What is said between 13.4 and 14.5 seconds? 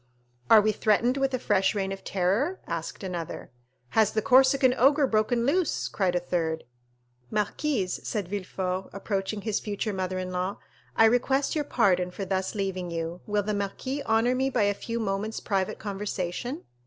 the marquis honor me